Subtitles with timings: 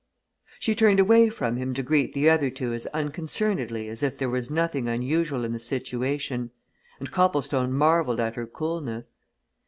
[0.57, 4.31] She turned away from him to greet the other two as unconcernedly as if there
[4.31, 6.49] were nothing unusual in the situation,
[6.99, 9.15] and Copplestone marvelled at her coolness.